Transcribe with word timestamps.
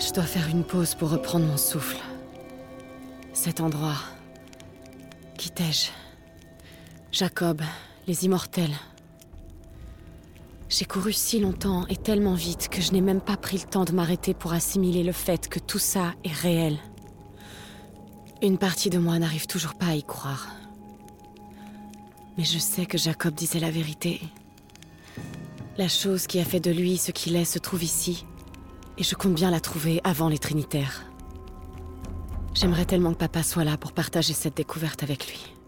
Je 0.00 0.12
dois 0.14 0.24
faire 0.24 0.48
une 0.48 0.64
pause 0.64 0.94
pour 0.94 1.10
reprendre 1.10 1.44
mon 1.44 1.58
souffle. 1.58 1.98
Cet 3.34 3.60
endroit. 3.60 3.98
Qui-t'ai-je 5.36 5.90
Jacob, 7.12 7.60
les 8.06 8.24
immortels. 8.24 8.74
J'ai 10.70 10.86
couru 10.86 11.12
si 11.12 11.38
longtemps 11.38 11.86
et 11.88 11.96
tellement 11.96 12.34
vite 12.34 12.68
que 12.70 12.80
je 12.80 12.92
n'ai 12.92 13.02
même 13.02 13.20
pas 13.20 13.36
pris 13.36 13.58
le 13.58 13.68
temps 13.68 13.84
de 13.84 13.92
m'arrêter 13.92 14.32
pour 14.32 14.54
assimiler 14.54 15.02
le 15.02 15.12
fait 15.12 15.48
que 15.48 15.58
tout 15.58 15.78
ça 15.78 16.14
est 16.24 16.32
réel. 16.32 16.78
Une 18.40 18.56
partie 18.56 18.88
de 18.88 18.98
moi 18.98 19.18
n'arrive 19.18 19.46
toujours 19.46 19.74
pas 19.74 19.88
à 19.88 19.94
y 19.94 20.02
croire. 20.02 20.48
Mais 22.38 22.44
je 22.44 22.58
sais 22.58 22.86
que 22.86 22.96
Jacob 22.96 23.34
disait 23.34 23.60
la 23.60 23.70
vérité. 23.70 24.22
La 25.76 25.88
chose 25.88 26.26
qui 26.26 26.40
a 26.40 26.44
fait 26.44 26.60
de 26.60 26.70
lui 26.70 26.96
ce 26.96 27.10
qu'il 27.10 27.36
est 27.36 27.44
se 27.44 27.58
trouve 27.58 27.82
ici, 27.82 28.24
et 29.00 29.02
je 29.02 29.14
compte 29.14 29.34
bien 29.34 29.50
la 29.50 29.60
trouver 29.60 30.00
avant 30.04 30.28
les 30.28 30.38
Trinitaires. 30.38 31.06
J'aimerais 32.54 32.84
tellement 32.84 33.12
que 33.12 33.18
papa 33.18 33.42
soit 33.42 33.64
là 33.64 33.78
pour 33.78 33.92
partager 33.92 34.34
cette 34.34 34.58
découverte 34.58 35.02
avec 35.02 35.26
lui. 35.26 35.59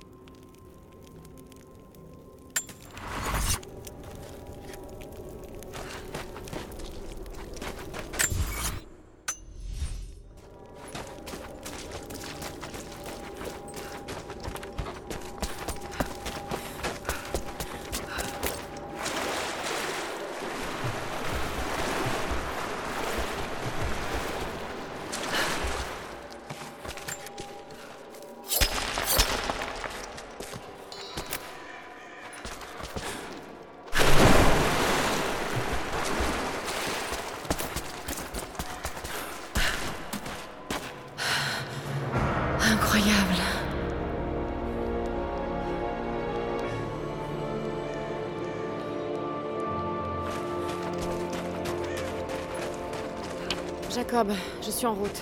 Jacob, 53.95 54.33
je 54.63 54.71
suis 54.71 54.87
en 54.87 54.95
route. 54.95 55.21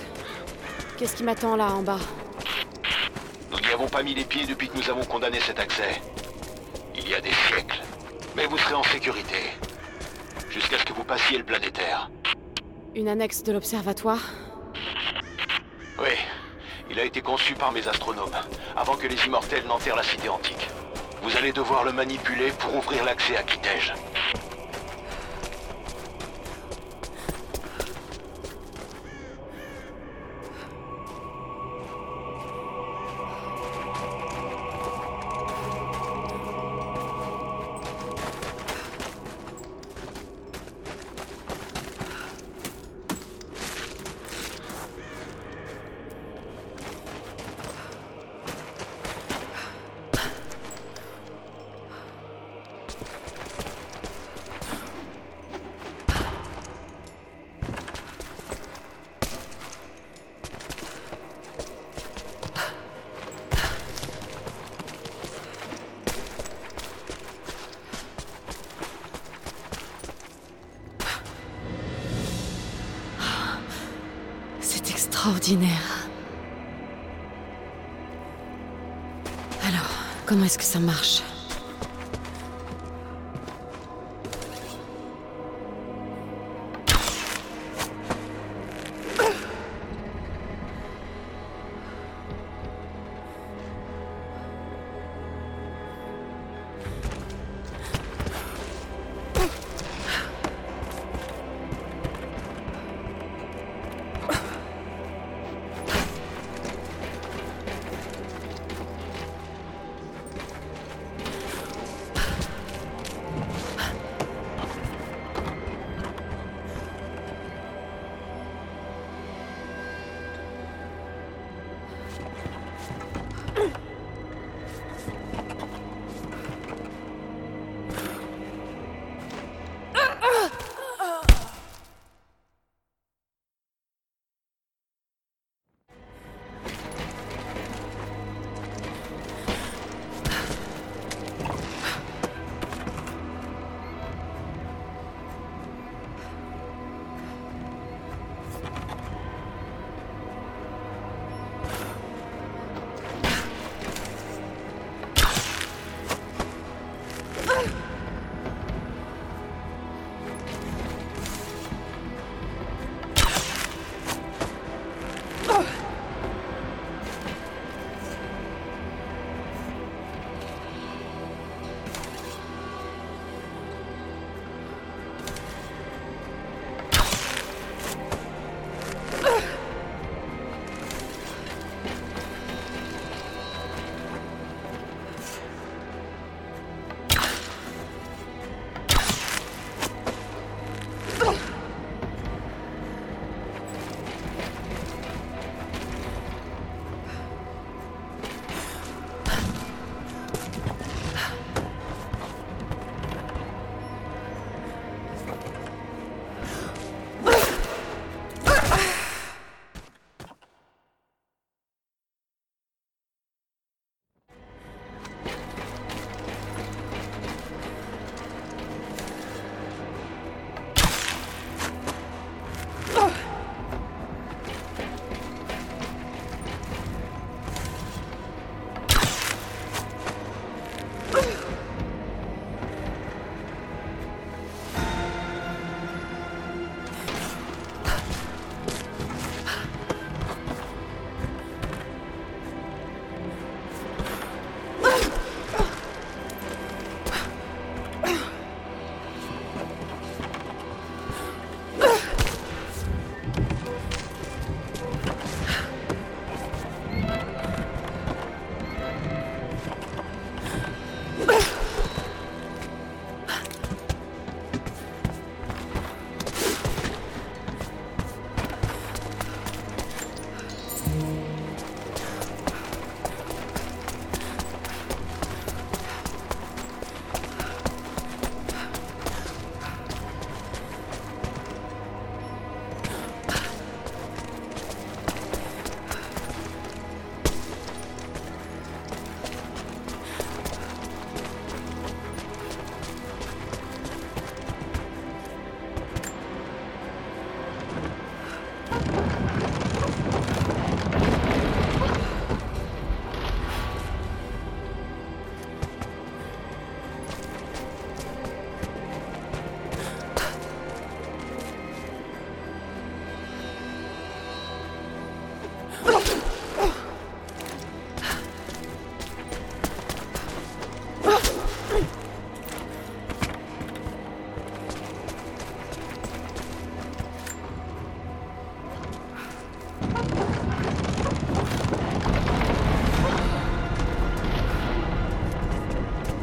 Qu'est-ce 0.97 1.17
qui 1.17 1.23
m'attend 1.23 1.57
là 1.57 1.73
en 1.73 1.81
bas 1.81 1.99
Nous 3.51 3.59
n'y 3.59 3.73
avons 3.73 3.87
pas 3.87 4.01
mis 4.01 4.13
les 4.13 4.23
pieds 4.23 4.45
depuis 4.45 4.69
que 4.69 4.77
nous 4.77 4.89
avons 4.89 5.03
condamné 5.03 5.41
cet 5.41 5.59
accès. 5.59 6.01
Il 6.95 7.09
y 7.09 7.13
a 7.13 7.19
des 7.19 7.33
siècles. 7.33 7.81
Mais 8.35 8.45
vous 8.45 8.57
serez 8.57 8.75
en 8.75 8.83
sécurité. 8.83 9.35
Jusqu'à 10.49 10.77
ce 10.77 10.85
que 10.85 10.93
vous 10.93 11.03
passiez 11.03 11.37
le 11.37 11.43
planétaire. 11.43 12.09
Une 12.95 13.09
annexe 13.09 13.43
de 13.43 13.51
l'observatoire 13.51 14.29
Oui. 15.99 16.15
Il 16.89 16.97
a 16.97 17.03
été 17.03 17.21
conçu 17.21 17.55
par 17.55 17.73
mes 17.73 17.85
astronomes, 17.89 18.37
avant 18.77 18.95
que 18.95 19.07
les 19.07 19.25
immortels 19.25 19.65
n'enterrent 19.65 19.97
la 19.97 20.03
cité 20.03 20.29
antique. 20.29 20.69
Vous 21.23 21.35
allez 21.35 21.51
devoir 21.51 21.83
le 21.83 21.91
manipuler 21.91 22.51
pour 22.51 22.73
ouvrir 22.75 23.03
l'accès 23.03 23.35
à 23.35 23.43
Kitej. 23.43 23.93
Alors, 79.63 79.87
comment 80.25 80.45
est-ce 80.45 80.57
que 80.57 80.63
ça 80.63 80.79
marche? 80.79 81.21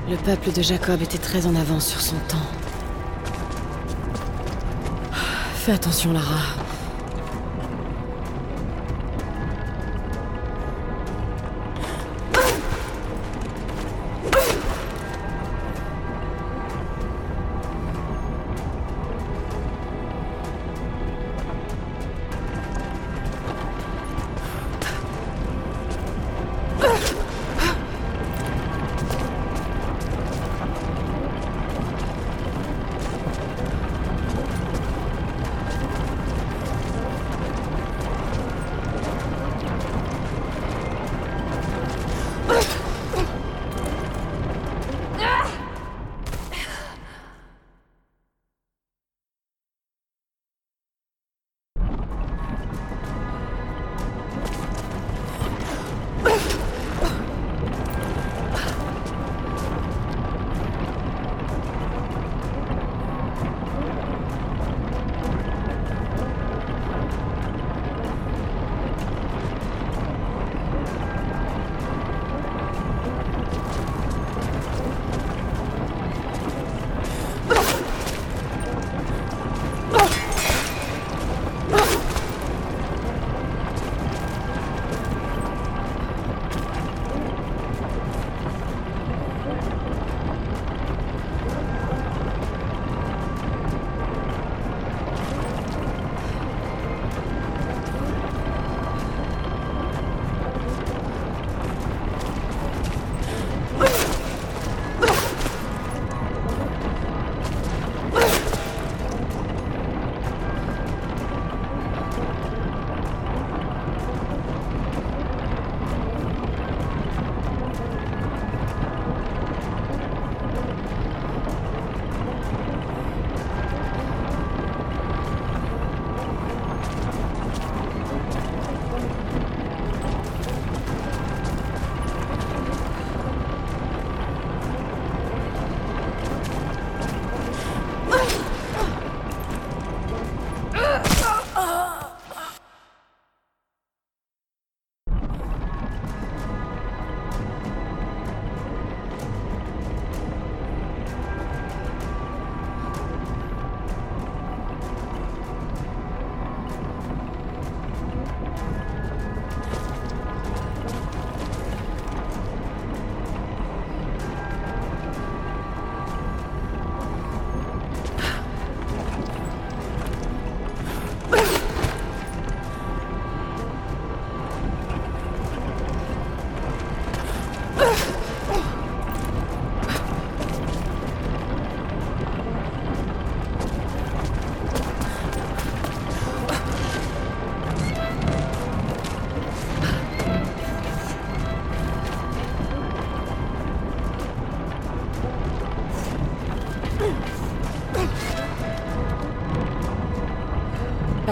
Le 0.08 0.16
peuple 0.16 0.52
de 0.52 0.62
Jacob 0.62 1.02
était 1.02 1.18
très 1.18 1.46
en 1.46 1.54
avance 1.54 1.86
sur 1.86 2.00
son 2.00 2.16
temps. 2.28 2.46
Fais 5.56 5.72
attention, 5.72 6.14
Lara. 6.14 6.40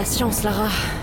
Patience, 0.07 0.45
Lara. 0.45 0.96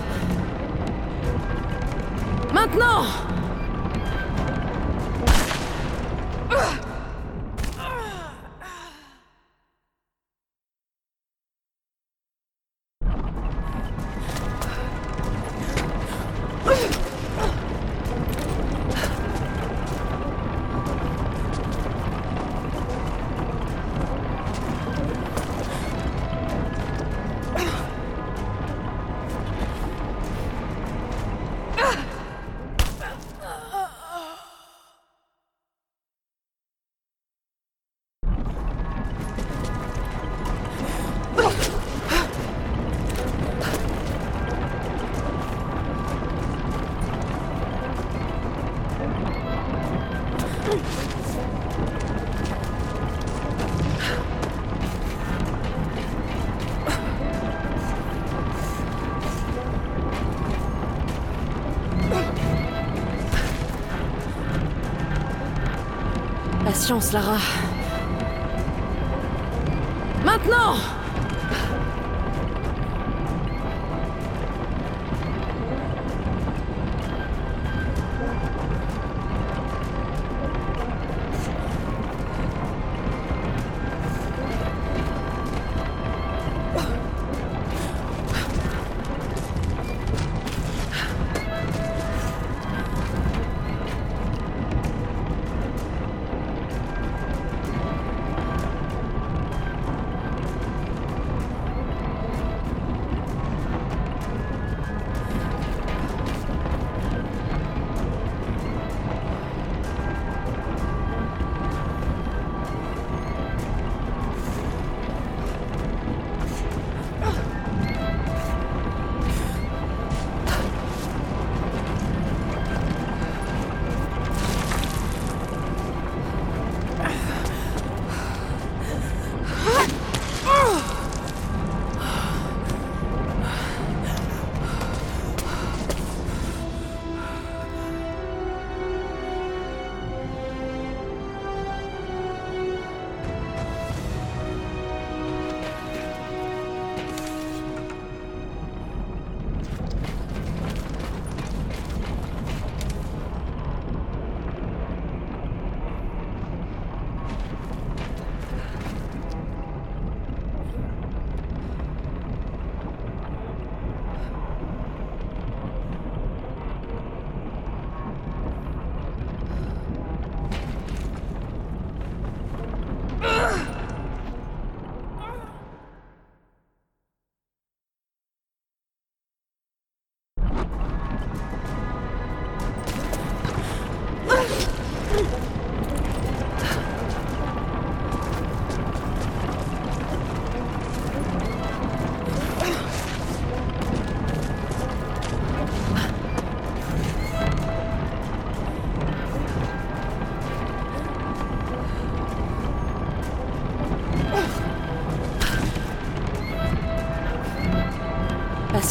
Patience, 66.85 67.13
Lara. 67.13 67.64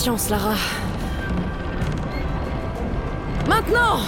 Patience, 0.05 0.29
Lara. 0.29 0.55
Maintenant 3.49 4.01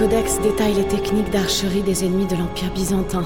codex 0.00 0.40
détaille 0.40 0.72
les 0.72 0.88
techniques 0.88 1.28
d'archerie 1.28 1.82
des 1.82 2.06
ennemis 2.06 2.24
de 2.24 2.34
l'Empire 2.34 2.72
byzantin. 2.72 3.22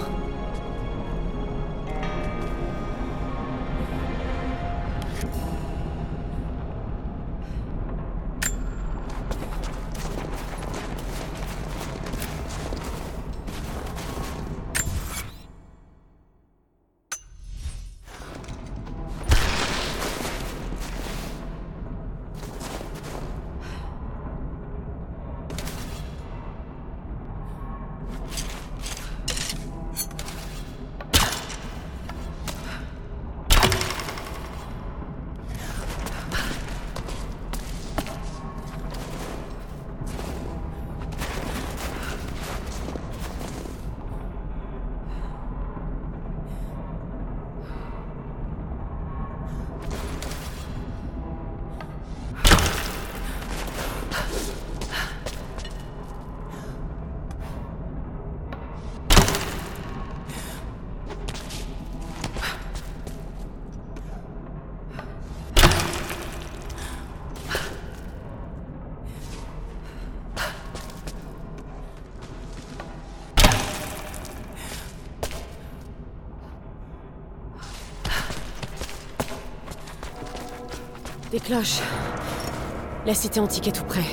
Cloches. 81.44 81.80
La 83.04 83.14
cité 83.14 83.38
antique 83.38 83.68
est 83.68 83.72
tout 83.72 83.84
près. 83.84 84.04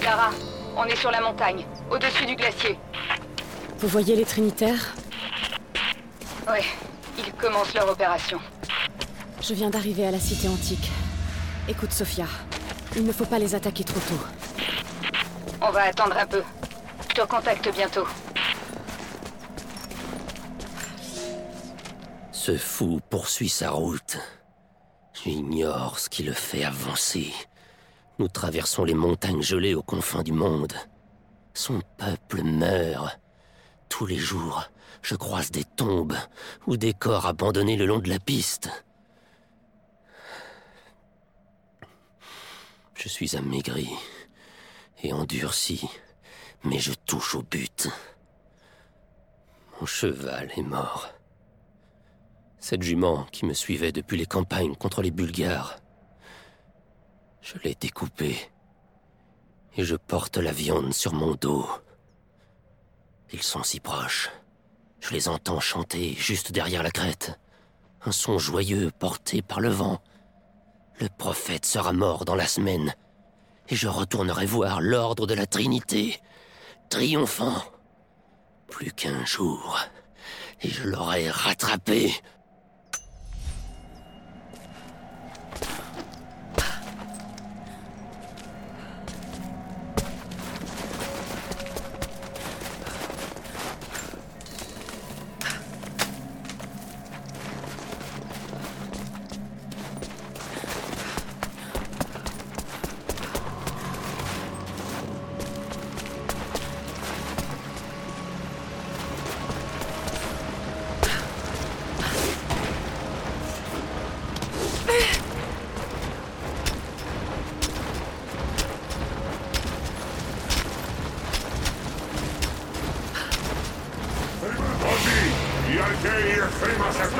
Clara, 0.00 0.30
on 0.76 0.84
est 0.84 0.96
sur 0.96 1.10
la 1.10 1.22
montagne, 1.22 1.64
au-dessus 1.90 2.26
du 2.26 2.36
glacier. 2.36 2.78
Vous 3.78 3.88
voyez 3.88 4.14
les 4.14 4.26
Trinitaires? 4.26 4.94
Ouais, 6.46 6.64
ils 7.18 7.32
commencent 7.32 7.72
leur 7.74 7.88
opération. 7.88 8.38
Je 9.40 9.54
viens 9.54 9.70
d'arriver 9.70 10.06
à 10.06 10.10
la 10.10 10.18
cité 10.18 10.48
antique. 10.48 10.90
Écoute, 11.66 11.92
Sophia, 11.92 12.26
il 12.94 13.06
ne 13.06 13.12
faut 13.12 13.24
pas 13.24 13.38
les 13.38 13.54
attaquer 13.54 13.84
trop 13.84 14.00
tôt. 14.00 14.20
On 15.62 15.70
va 15.70 15.84
attendre 15.84 16.16
un 16.18 16.26
peu. 16.26 16.42
Je 17.08 17.14
te 17.14 17.20
recontacte 17.22 17.72
bientôt. 17.72 18.06
Ce 22.50 22.56
fou 22.56 23.00
poursuit 23.10 23.48
sa 23.48 23.70
route. 23.70 24.18
J'ignore 25.22 26.00
ce 26.00 26.08
qui 26.08 26.24
le 26.24 26.32
fait 26.32 26.64
avancer. 26.64 27.32
Nous 28.18 28.26
traversons 28.26 28.82
les 28.82 28.94
montagnes 28.94 29.40
gelées 29.40 29.76
aux 29.76 29.84
confins 29.84 30.24
du 30.24 30.32
monde. 30.32 30.72
Son 31.54 31.80
peuple 31.96 32.42
meurt. 32.42 33.20
Tous 33.88 34.04
les 34.04 34.16
jours, 34.16 34.64
je 35.00 35.14
croise 35.14 35.52
des 35.52 35.62
tombes 35.62 36.16
ou 36.66 36.76
des 36.76 36.92
corps 36.92 37.26
abandonnés 37.26 37.76
le 37.76 37.86
long 37.86 38.00
de 38.00 38.08
la 38.08 38.18
piste. 38.18 38.68
Je 42.94 43.08
suis 43.08 43.36
amaigri 43.36 43.90
et 45.04 45.12
endurci, 45.12 45.88
mais 46.64 46.80
je 46.80 46.94
touche 47.06 47.36
au 47.36 47.42
but. 47.42 47.86
Mon 49.78 49.86
cheval 49.86 50.50
est 50.56 50.62
mort. 50.62 51.12
Cette 52.60 52.82
jument 52.82 53.24
qui 53.32 53.46
me 53.46 53.54
suivait 53.54 53.90
depuis 53.90 54.18
les 54.18 54.26
campagnes 54.26 54.76
contre 54.76 55.00
les 55.00 55.10
Bulgares. 55.10 55.78
Je 57.40 57.54
l'ai 57.64 57.74
découpée. 57.74 58.36
Et 59.76 59.84
je 59.84 59.96
porte 59.96 60.36
la 60.36 60.52
viande 60.52 60.92
sur 60.92 61.14
mon 61.14 61.34
dos. 61.34 61.66
Ils 63.32 63.42
sont 63.42 63.62
si 63.62 63.80
proches. 63.80 64.30
Je 65.00 65.14
les 65.14 65.28
entends 65.28 65.60
chanter 65.60 66.12
juste 66.14 66.52
derrière 66.52 66.82
la 66.82 66.90
crête. 66.90 67.38
Un 68.04 68.12
son 68.12 68.38
joyeux 68.38 68.90
porté 68.98 69.40
par 69.40 69.60
le 69.60 69.70
vent. 69.70 70.02
Le 71.00 71.08
prophète 71.08 71.64
sera 71.64 71.94
mort 71.94 72.26
dans 72.26 72.34
la 72.34 72.46
semaine. 72.46 72.94
Et 73.68 73.76
je 73.76 73.88
retournerai 73.88 74.44
voir 74.44 74.82
l'ordre 74.82 75.26
de 75.26 75.34
la 75.34 75.46
Trinité, 75.46 76.20
triomphant. 76.90 77.62
Plus 78.68 78.92
qu'un 78.92 79.24
jour. 79.24 79.78
Et 80.60 80.68
je 80.68 80.84
l'aurai 80.84 81.30
rattrapé. 81.30 82.12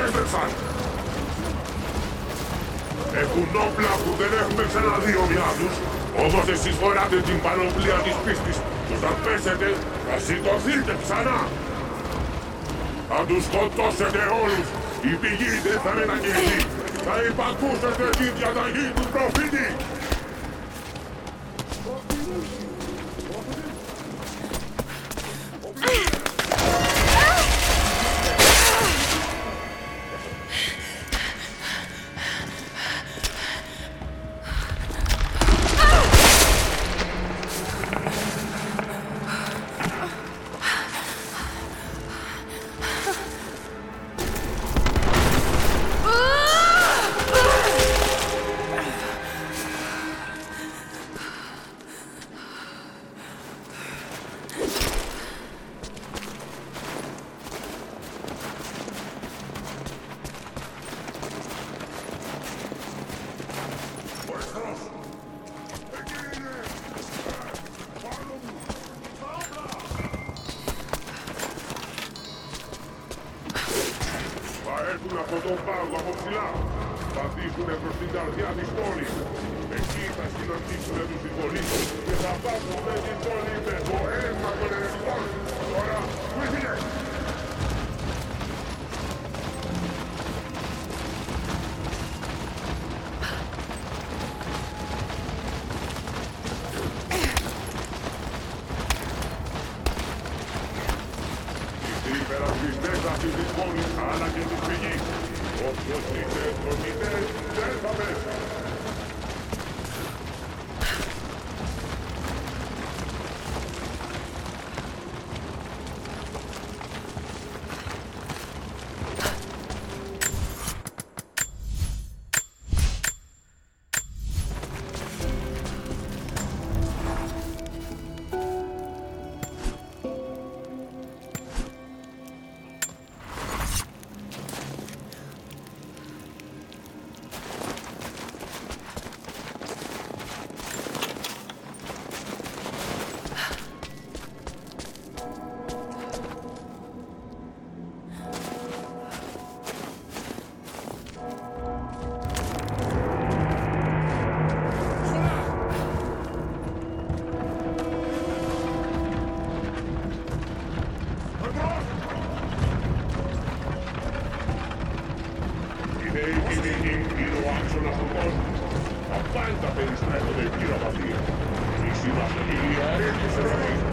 επέθεσαν. 0.00 0.50
Έχουν 3.22 3.48
όπλα 3.66 3.92
που 4.02 4.10
δεν 4.20 4.32
έχουμε 4.42 4.62
ξαναδεί 4.70 5.12
ομοιά 5.24 5.50
τους, 5.58 5.74
όμως 6.24 6.44
εσείς 6.54 6.74
φοράτε 6.80 7.18
την 7.28 7.38
πανοπλία 7.44 7.98
της 8.06 8.16
πίστης. 8.24 8.56
Τους 8.86 8.98
θα 9.04 9.12
πέσετε, 9.24 9.68
θα 10.06 10.16
σηκωθείτε 10.24 10.92
ξανά. 11.02 11.38
Θα 13.10 13.20
τους 13.28 13.42
σκοτώσετε 13.48 14.22
όλους. 14.42 14.66
Η 15.10 15.12
πηγή 15.20 15.52
δεν 15.66 15.78
θα 15.84 15.90
μετακινηθεί. 15.98 16.60
Θα 17.06 17.14
υπακούσετε 17.28 18.06
την 18.18 18.30
διαταγή 18.38 18.86
του 18.96 19.04
προφήτη. 19.14 19.66
Legendary 82.70 83.69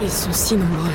Ils 0.01 0.09
sont 0.09 0.31
si 0.33 0.55
nombreux. 0.55 0.89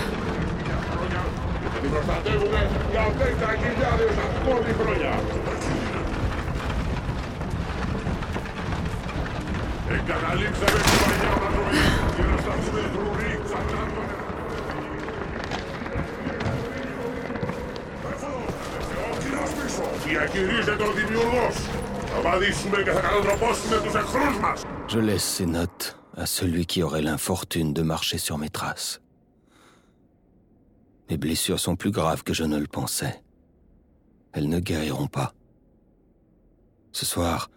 Je 24.88 24.98
laisse 24.98 25.24
ces 25.24 25.46
notes 25.46 25.96
à 26.16 26.26
celui 26.26 26.66
qui 26.66 26.82
aurait 26.82 27.02
l'infortune 27.02 27.72
de 27.72 27.82
marcher 27.82 28.18
sur 28.18 28.38
mes 28.38 28.50
traces. 28.50 29.00
Mes 31.08 31.16
blessures 31.16 31.60
sont 31.60 31.76
plus 31.76 31.90
graves 31.90 32.22
que 32.22 32.34
je 32.34 32.44
ne 32.44 32.58
le 32.58 32.66
pensais. 32.66 33.22
Elles 34.32 34.48
ne 34.48 34.60
guériront 34.60 35.08
pas. 35.08 35.34
Ce 36.92 37.06
soir, 37.06 37.50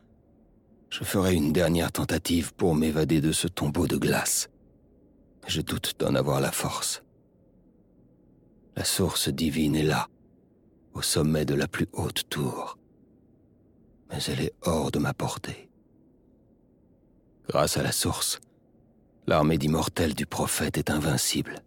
je 0.89 1.03
ferai 1.03 1.33
une 1.33 1.51
dernière 1.51 1.91
tentative 1.91 2.53
pour 2.53 2.75
m'évader 2.75 3.21
de 3.21 3.31
ce 3.31 3.47
tombeau 3.47 3.87
de 3.87 3.97
glace. 3.97 4.49
Je 5.47 5.61
doute 5.61 5.95
d'en 5.99 6.15
avoir 6.15 6.41
la 6.41 6.51
force. 6.51 7.03
La 8.75 8.83
source 8.83 9.29
divine 9.29 9.75
est 9.75 9.83
là, 9.83 10.07
au 10.95 11.01
sommet 11.01 11.45
de 11.45 11.53
la 11.53 11.67
plus 11.67 11.87
haute 11.93 12.27
tour. 12.29 12.79
Mais 14.09 14.23
elle 14.27 14.41
est 14.41 14.53
hors 14.63 14.91
de 14.91 14.99
ma 14.99 15.13
portée. 15.13 15.69
Grâce 17.47 17.77
à 17.77 17.83
la 17.83 17.91
source, 17.91 18.39
l'armée 19.27 19.57
d'immortels 19.57 20.15
du 20.15 20.25
prophète 20.25 20.77
est 20.77 20.89
invincible. 20.89 21.59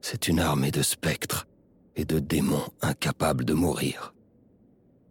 C'est 0.00 0.28
une 0.28 0.40
armée 0.40 0.72
de 0.72 0.82
spectres 0.82 1.46
et 1.94 2.04
de 2.04 2.18
démons 2.18 2.68
incapables 2.82 3.44
de 3.44 3.54
mourir. 3.54 4.12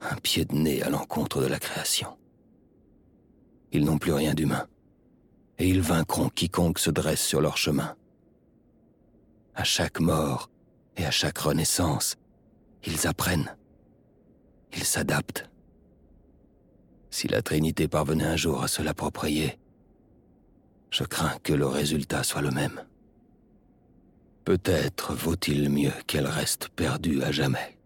Un 0.01 0.15
pied 0.17 0.45
de 0.45 0.55
nez 0.55 0.83
à 0.83 0.89
l'encontre 0.89 1.41
de 1.41 1.47
la 1.47 1.59
création. 1.59 2.17
Ils 3.71 3.85
n'ont 3.85 3.97
plus 3.97 4.13
rien 4.13 4.33
d'humain. 4.33 4.67
Et 5.57 5.69
ils 5.69 5.81
vaincront 5.81 6.29
quiconque 6.29 6.79
se 6.79 6.89
dresse 6.89 7.21
sur 7.21 7.39
leur 7.39 7.55
chemin. 7.55 7.95
À 9.53 9.63
chaque 9.63 9.99
mort 9.99 10.49
et 10.97 11.05
à 11.05 11.11
chaque 11.11 11.37
renaissance, 11.37 12.17
ils 12.85 13.07
apprennent. 13.07 13.55
Ils 14.73 14.83
s'adaptent. 14.83 15.49
Si 17.09 17.27
la 17.27 17.41
Trinité 17.41 17.87
parvenait 17.87 18.25
un 18.25 18.37
jour 18.37 18.63
à 18.63 18.67
se 18.67 18.81
l'approprier, 18.81 19.59
je 20.91 21.03
crains 21.03 21.37
que 21.43 21.53
le 21.53 21.67
résultat 21.67 22.23
soit 22.23 22.41
le 22.41 22.51
même. 22.51 22.83
Peut-être 24.45 25.13
vaut-il 25.13 25.69
mieux 25.69 25.93
qu'elle 26.07 26.27
reste 26.27 26.69
perdue 26.69 27.21
à 27.21 27.31
jamais. 27.31 27.77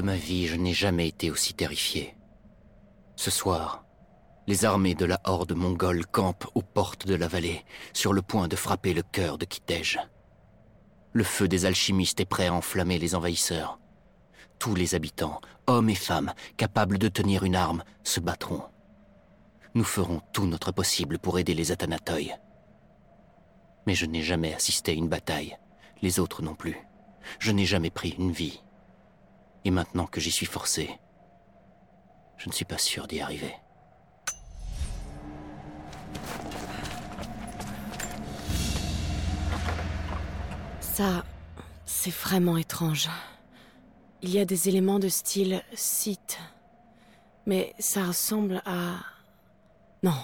De 0.00 0.06
ma 0.06 0.16
vie, 0.16 0.46
je 0.46 0.56
n'ai 0.56 0.72
jamais 0.72 1.08
été 1.08 1.30
aussi 1.30 1.52
terrifié. 1.52 2.16
Ce 3.16 3.30
soir, 3.30 3.84
les 4.46 4.64
armées 4.64 4.94
de 4.94 5.04
la 5.04 5.20
horde 5.24 5.52
mongole 5.52 6.06
campent 6.06 6.50
aux 6.54 6.62
portes 6.62 7.06
de 7.06 7.14
la 7.14 7.28
vallée, 7.28 7.66
sur 7.92 8.14
le 8.14 8.22
point 8.22 8.48
de 8.48 8.56
frapper 8.56 8.94
le 8.94 9.02
cœur 9.02 9.36
de 9.36 9.44
Kitej. 9.44 9.98
Le 11.12 11.22
feu 11.22 11.48
des 11.48 11.66
alchimistes 11.66 12.18
est 12.18 12.24
prêt 12.24 12.46
à 12.46 12.54
enflammer 12.54 12.98
les 12.98 13.14
envahisseurs. 13.14 13.78
Tous 14.58 14.74
les 14.74 14.94
habitants, 14.94 15.42
hommes 15.66 15.90
et 15.90 15.94
femmes, 15.94 16.32
capables 16.56 16.96
de 16.96 17.08
tenir 17.08 17.44
une 17.44 17.54
arme, 17.54 17.84
se 18.02 18.20
battront. 18.20 18.62
Nous 19.74 19.84
ferons 19.84 20.22
tout 20.32 20.46
notre 20.46 20.72
possible 20.72 21.18
pour 21.18 21.38
aider 21.38 21.52
les 21.52 21.72
Athanatoï. 21.72 22.34
Mais 23.86 23.94
je 23.94 24.06
n'ai 24.06 24.22
jamais 24.22 24.54
assisté 24.54 24.92
à 24.92 24.94
une 24.94 25.08
bataille, 25.10 25.58
les 26.00 26.18
autres 26.20 26.40
non 26.40 26.54
plus. 26.54 26.78
Je 27.38 27.52
n'ai 27.52 27.66
jamais 27.66 27.90
pris 27.90 28.14
une 28.18 28.32
vie. 28.32 28.62
Et 29.64 29.70
maintenant 29.70 30.06
que 30.06 30.20
j'y 30.20 30.30
suis 30.30 30.46
forcé, 30.46 30.90
je 32.38 32.48
ne 32.48 32.52
suis 32.52 32.64
pas 32.64 32.78
sûr 32.78 33.06
d'y 33.06 33.20
arriver. 33.20 33.54
Ça, 40.80 41.24
c'est 41.84 42.12
vraiment 42.14 42.56
étrange. 42.56 43.08
Il 44.22 44.30
y 44.30 44.38
a 44.38 44.44
des 44.44 44.68
éléments 44.68 44.98
de 44.98 45.08
style 45.08 45.62
site. 45.74 46.38
Mais 47.46 47.74
ça 47.78 48.04
ressemble 48.04 48.62
à... 48.64 48.96
Non, 50.02 50.14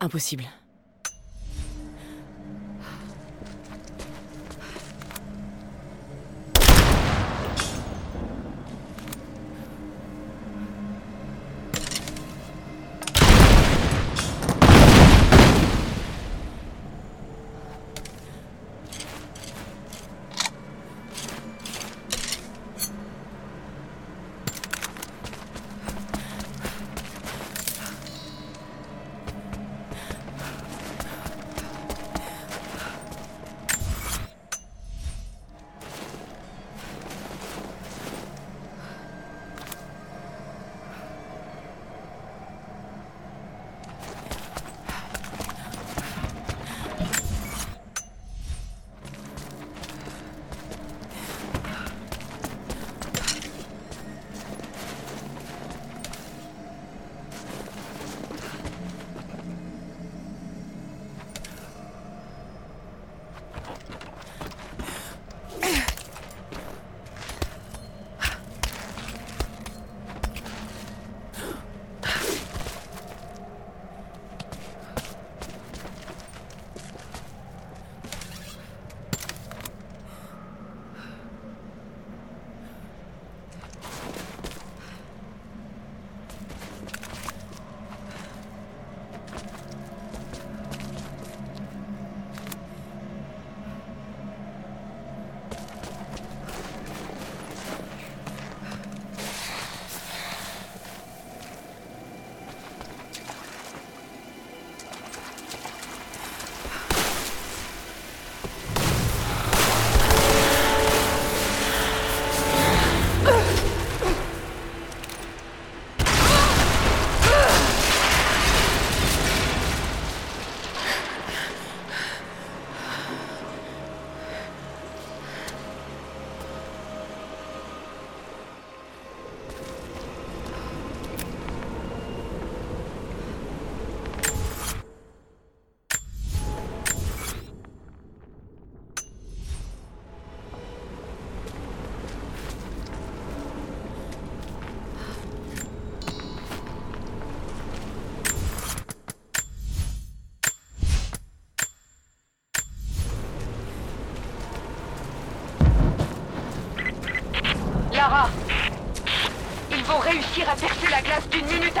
impossible. 0.00 0.44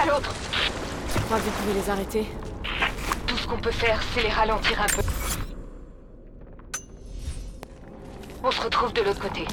À 0.02 0.06
l'autre. 0.06 0.34
Crois 1.26 1.38
que 1.38 1.42
vous 1.44 1.50
pouvez 1.50 1.74
les 1.74 1.90
arrêter? 1.90 2.26
Tout 3.26 3.36
ce 3.36 3.46
qu'on 3.46 3.58
peut 3.58 3.70
faire, 3.70 4.00
c'est 4.14 4.22
les 4.22 4.28
ralentir 4.28 4.80
un 4.80 4.86
peu. 4.86 5.02
On 8.42 8.50
se 8.50 8.60
retrouve 8.60 8.92
de 8.92 9.02
l'autre 9.02 9.20
côté. 9.20 9.44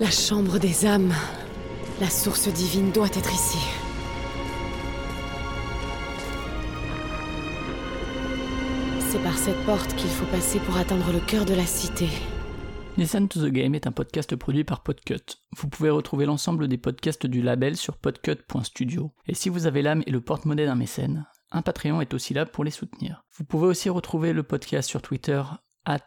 La 0.00 0.10
chambre 0.10 0.58
des 0.58 0.86
âmes. 0.86 1.12
La 2.04 2.10
source 2.10 2.48
divine 2.48 2.92
doit 2.92 3.06
être 3.06 3.32
ici. 3.32 3.56
C'est 9.08 9.22
par 9.22 9.38
cette 9.38 9.56
porte 9.64 9.96
qu'il 9.96 10.10
faut 10.10 10.26
passer 10.26 10.60
pour 10.60 10.76
atteindre 10.76 11.10
le 11.14 11.20
cœur 11.20 11.46
de 11.46 11.54
la 11.54 11.64
cité. 11.64 12.10
Listen 12.98 13.26
to 13.26 13.40
the 13.40 13.50
Game 13.50 13.74
est 13.74 13.86
un 13.86 13.90
podcast 13.90 14.36
produit 14.36 14.64
par 14.64 14.82
Podcut. 14.82 15.38
Vous 15.56 15.70
pouvez 15.70 15.88
retrouver 15.88 16.26
l'ensemble 16.26 16.68
des 16.68 16.76
podcasts 16.76 17.24
du 17.24 17.40
label 17.40 17.74
sur 17.74 17.96
podcut.studio. 17.96 19.14
Et 19.26 19.34
si 19.34 19.48
vous 19.48 19.66
avez 19.66 19.80
l'âme 19.80 20.02
et 20.06 20.10
le 20.10 20.20
porte-monnaie 20.20 20.66
d'un 20.66 20.74
mécène, 20.74 21.26
un 21.52 21.62
Patreon 21.62 22.02
est 22.02 22.12
aussi 22.12 22.34
là 22.34 22.44
pour 22.44 22.64
les 22.64 22.70
soutenir. 22.70 23.24
Vous 23.38 23.44
pouvez 23.44 23.66
aussi 23.66 23.88
retrouver 23.88 24.34
le 24.34 24.42
podcast 24.42 24.90
sur 24.90 25.00
Twitter, 25.00 25.42
at 25.86 26.06